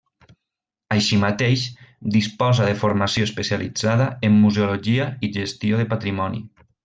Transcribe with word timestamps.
Així 0.93 1.19
mateix, 1.23 1.65
disposa 2.15 2.69
de 2.71 2.79
formació 2.85 3.27
especialitzada 3.29 4.09
en 4.31 4.41
museologia 4.47 5.07
i 5.29 5.31
gestió 5.37 5.83
del 5.83 5.93
patrimoni. 5.95 6.43